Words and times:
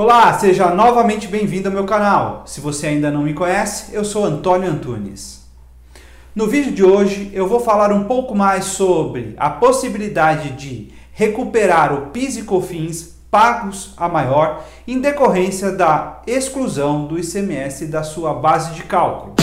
Olá, 0.00 0.32
seja 0.38 0.72
novamente 0.72 1.26
bem-vindo 1.26 1.66
ao 1.66 1.74
meu 1.74 1.84
canal. 1.84 2.44
Se 2.46 2.60
você 2.60 2.86
ainda 2.86 3.10
não 3.10 3.24
me 3.24 3.34
conhece, 3.34 3.92
eu 3.92 4.04
sou 4.04 4.24
Antônio 4.24 4.70
Antunes. 4.70 5.44
No 6.36 6.46
vídeo 6.46 6.70
de 6.70 6.84
hoje 6.84 7.32
eu 7.34 7.48
vou 7.48 7.58
falar 7.58 7.92
um 7.92 8.04
pouco 8.04 8.32
mais 8.32 8.66
sobre 8.66 9.34
a 9.36 9.50
possibilidade 9.50 10.50
de 10.50 10.92
recuperar 11.10 11.92
o 11.92 12.10
PIS 12.12 12.36
e 12.36 12.42
COFINS 12.44 13.16
pagos 13.28 13.92
a 13.96 14.08
maior 14.08 14.64
em 14.86 15.00
decorrência 15.00 15.72
da 15.72 16.22
exclusão 16.28 17.04
do 17.04 17.18
ICMS 17.18 17.88
da 17.88 18.04
sua 18.04 18.32
base 18.32 18.74
de 18.74 18.84
cálculo. 18.84 19.34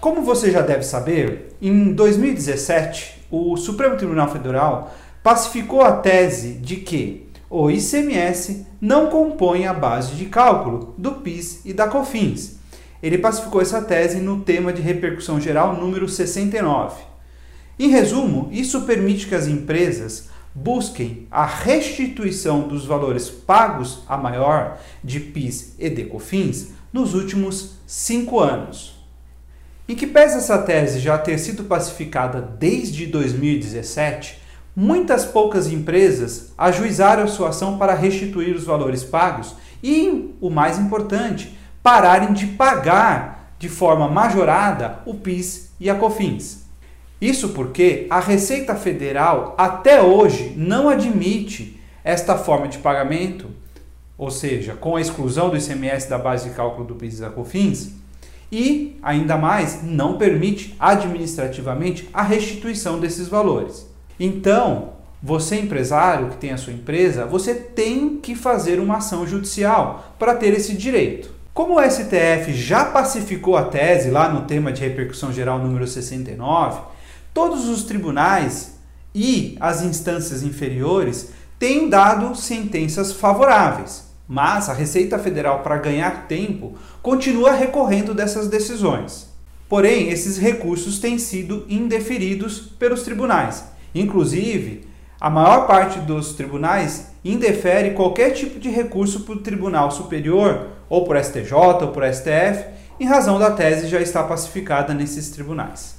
Como 0.00 0.22
você 0.22 0.52
já 0.52 0.60
deve 0.60 0.84
saber, 0.84 1.56
em 1.60 1.92
2017, 1.92 3.26
o 3.28 3.56
Supremo 3.56 3.96
Tribunal 3.96 4.28
Federal 4.28 4.92
pacificou 5.26 5.82
a 5.82 5.90
tese 5.90 6.52
de 6.52 6.76
que 6.76 7.26
o 7.50 7.68
ICMS 7.68 8.64
não 8.80 9.08
compõe 9.08 9.66
a 9.66 9.74
base 9.74 10.14
de 10.14 10.26
cálculo 10.26 10.94
do 10.96 11.14
PIS 11.14 11.62
e 11.64 11.72
da 11.72 11.88
COFINS. 11.88 12.60
Ele 13.02 13.18
pacificou 13.18 13.60
essa 13.60 13.82
tese 13.82 14.20
no 14.20 14.42
tema 14.42 14.72
de 14.72 14.80
repercussão 14.80 15.40
geral 15.40 15.74
número 15.74 16.08
69. 16.08 17.02
Em 17.76 17.88
resumo, 17.88 18.48
isso 18.52 18.82
permite 18.82 19.26
que 19.26 19.34
as 19.34 19.48
empresas 19.48 20.28
busquem 20.54 21.26
a 21.28 21.44
restituição 21.44 22.68
dos 22.68 22.86
valores 22.86 23.28
pagos 23.28 24.04
a 24.06 24.16
maior 24.16 24.78
de 25.02 25.18
PIS 25.18 25.74
e 25.76 25.90
de 25.90 26.04
COFINS 26.04 26.68
nos 26.92 27.14
últimos 27.14 27.78
cinco 27.84 28.38
anos. 28.38 29.04
Em 29.88 29.96
que 29.96 30.06
pese 30.06 30.36
essa 30.36 30.58
tese 30.58 31.00
já 31.00 31.18
ter 31.18 31.36
sido 31.38 31.64
pacificada 31.64 32.40
desde 32.40 33.06
2017, 33.06 34.45
muitas 34.76 35.24
poucas 35.24 35.72
empresas 35.72 36.52
ajuizaram 36.58 37.26
sua 37.26 37.48
ação 37.48 37.78
para 37.78 37.94
restituir 37.94 38.54
os 38.54 38.64
valores 38.64 39.02
pagos 39.02 39.54
e, 39.82 40.36
o 40.38 40.50
mais 40.50 40.78
importante, 40.78 41.56
pararem 41.82 42.34
de 42.34 42.46
pagar 42.48 43.54
de 43.58 43.70
forma 43.70 44.06
majorada 44.06 44.98
o 45.06 45.14
PIS 45.14 45.70
e 45.80 45.88
a 45.88 45.94
COFINS. 45.94 46.66
Isso 47.18 47.50
porque 47.50 48.06
a 48.10 48.20
Receita 48.20 48.74
Federal 48.74 49.54
até 49.56 50.02
hoje 50.02 50.52
não 50.54 50.90
admite 50.90 51.80
esta 52.04 52.36
forma 52.36 52.68
de 52.68 52.76
pagamento, 52.76 53.48
ou 54.18 54.30
seja, 54.30 54.74
com 54.74 54.96
a 54.96 55.00
exclusão 55.00 55.48
do 55.48 55.56
ICMS 55.56 56.08
da 56.10 56.18
base 56.18 56.50
de 56.50 56.54
cálculo 56.54 56.86
do 56.86 56.94
PIS 56.94 57.18
e 57.18 57.20
da 57.22 57.30
COFINS, 57.30 57.92
e 58.52 58.98
ainda 59.02 59.38
mais 59.38 59.82
não 59.82 60.18
permite 60.18 60.76
administrativamente 60.78 62.08
a 62.12 62.22
restituição 62.22 63.00
desses 63.00 63.26
valores. 63.26 63.95
Então, 64.18 64.94
você 65.22 65.56
empresário 65.56 66.30
que 66.30 66.36
tem 66.36 66.52
a 66.52 66.56
sua 66.56 66.72
empresa, 66.72 67.26
você 67.26 67.54
tem 67.54 68.18
que 68.18 68.34
fazer 68.34 68.78
uma 68.80 68.98
ação 68.98 69.26
judicial 69.26 70.14
para 70.18 70.34
ter 70.34 70.54
esse 70.54 70.74
direito. 70.74 71.30
Como 71.52 71.78
o 71.78 71.82
STF 71.82 72.52
já 72.52 72.84
pacificou 72.84 73.56
a 73.56 73.64
tese 73.64 74.10
lá 74.10 74.28
no 74.28 74.42
tema 74.42 74.72
de 74.72 74.82
repercussão 74.82 75.32
geral 75.32 75.58
número 75.58 75.86
69, 75.86 76.80
todos 77.32 77.68
os 77.68 77.82
tribunais 77.82 78.78
e 79.14 79.56
as 79.58 79.82
instâncias 79.82 80.42
inferiores 80.42 81.30
têm 81.58 81.88
dado 81.88 82.34
sentenças 82.34 83.12
favoráveis, 83.12 84.04
mas 84.28 84.68
a 84.68 84.74
Receita 84.74 85.18
Federal, 85.18 85.60
para 85.60 85.78
ganhar 85.78 86.26
tempo, 86.28 86.74
continua 87.02 87.52
recorrendo 87.52 88.12
dessas 88.12 88.48
decisões. 88.48 89.26
Porém, 89.66 90.10
esses 90.10 90.36
recursos 90.36 90.98
têm 90.98 91.18
sido 91.18 91.64
indeferidos 91.68 92.60
pelos 92.60 93.02
tribunais 93.02 93.75
Inclusive, 93.98 94.86
a 95.18 95.30
maior 95.30 95.66
parte 95.66 95.98
dos 96.00 96.34
tribunais 96.34 97.06
indefere 97.24 97.94
qualquer 97.94 98.32
tipo 98.32 98.60
de 98.60 98.68
recurso 98.68 99.20
para 99.20 99.34
o 99.34 99.40
Tribunal 99.40 99.90
Superior, 99.90 100.68
ou 100.86 101.04
por 101.04 101.16
STJ, 101.16 101.52
ou 101.54 101.88
por 101.88 102.04
STF, 102.04 102.66
em 103.00 103.06
razão 103.06 103.38
da 103.38 103.50
tese 103.50 103.88
já 103.88 103.98
estar 103.98 104.24
pacificada 104.24 104.92
nesses 104.92 105.30
tribunais. 105.30 105.96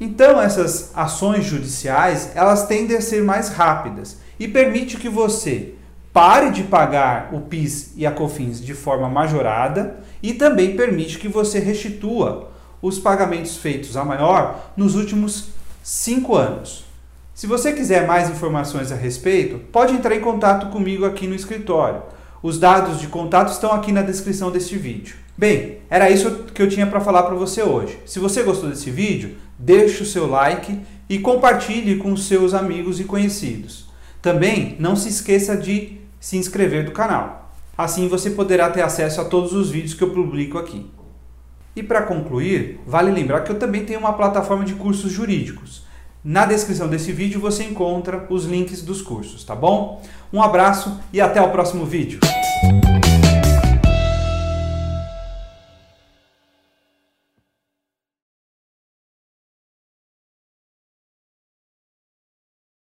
Então, 0.00 0.40
essas 0.40 0.90
ações 0.92 1.44
judiciais, 1.44 2.32
elas 2.34 2.66
tendem 2.66 2.96
a 2.96 3.00
ser 3.00 3.22
mais 3.22 3.50
rápidas 3.50 4.18
e 4.38 4.48
permite 4.48 4.96
que 4.96 5.08
você 5.08 5.74
pare 6.12 6.50
de 6.50 6.64
pagar 6.64 7.30
o 7.32 7.42
PIS 7.42 7.92
e 7.96 8.04
a 8.04 8.10
COFINS 8.10 8.60
de 8.60 8.74
forma 8.74 9.08
majorada 9.08 10.00
e 10.20 10.34
também 10.34 10.74
permite 10.74 11.18
que 11.18 11.28
você 11.28 11.60
restitua 11.60 12.50
os 12.82 12.98
pagamentos 12.98 13.56
feitos 13.56 13.96
a 13.96 14.04
maior 14.04 14.72
nos 14.76 14.96
últimos 14.96 15.50
cinco 15.80 16.34
anos. 16.34 16.89
Se 17.40 17.46
você 17.46 17.72
quiser 17.72 18.06
mais 18.06 18.28
informações 18.28 18.92
a 18.92 18.94
respeito, 18.94 19.58
pode 19.72 19.94
entrar 19.94 20.14
em 20.14 20.20
contato 20.20 20.66
comigo 20.66 21.06
aqui 21.06 21.26
no 21.26 21.34
escritório. 21.34 22.02
Os 22.42 22.58
dados 22.58 23.00
de 23.00 23.06
contato 23.06 23.50
estão 23.50 23.72
aqui 23.72 23.92
na 23.92 24.02
descrição 24.02 24.50
deste 24.50 24.76
vídeo. 24.76 25.16
Bem, 25.38 25.78
era 25.88 26.10
isso 26.10 26.44
que 26.52 26.60
eu 26.60 26.68
tinha 26.68 26.86
para 26.86 27.00
falar 27.00 27.22
para 27.22 27.34
você 27.34 27.62
hoje. 27.62 27.98
Se 28.04 28.18
você 28.18 28.42
gostou 28.42 28.68
desse 28.68 28.90
vídeo, 28.90 29.38
deixe 29.58 30.02
o 30.02 30.06
seu 30.06 30.26
like 30.26 30.80
e 31.08 31.18
compartilhe 31.18 31.96
com 31.96 32.14
seus 32.14 32.52
amigos 32.52 33.00
e 33.00 33.04
conhecidos. 33.04 33.88
Também 34.20 34.76
não 34.78 34.94
se 34.94 35.08
esqueça 35.08 35.56
de 35.56 35.98
se 36.20 36.36
inscrever 36.36 36.84
no 36.84 36.90
canal. 36.90 37.54
Assim 37.74 38.06
você 38.06 38.28
poderá 38.28 38.68
ter 38.68 38.82
acesso 38.82 39.18
a 39.18 39.24
todos 39.24 39.54
os 39.54 39.70
vídeos 39.70 39.94
que 39.94 40.04
eu 40.04 40.10
publico 40.10 40.58
aqui. 40.58 40.90
E 41.74 41.82
para 41.82 42.02
concluir, 42.02 42.80
vale 42.86 43.10
lembrar 43.10 43.40
que 43.44 43.50
eu 43.50 43.58
também 43.58 43.86
tenho 43.86 44.00
uma 44.00 44.12
plataforma 44.12 44.62
de 44.62 44.74
cursos 44.74 45.10
jurídicos. 45.10 45.88
Na 46.22 46.44
descrição 46.44 46.86
desse 46.86 47.12
vídeo 47.12 47.40
você 47.40 47.64
encontra 47.64 48.26
os 48.28 48.44
links 48.44 48.82
dos 48.82 49.00
cursos, 49.00 49.42
tá 49.42 49.54
bom? 49.54 50.02
Um 50.30 50.42
abraço 50.42 51.00
e 51.12 51.20
até 51.20 51.40
o 51.40 51.50
próximo 51.50 51.86
vídeo. 51.86 52.20